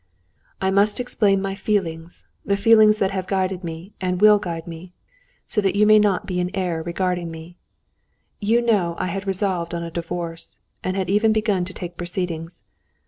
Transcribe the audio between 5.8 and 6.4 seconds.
may not be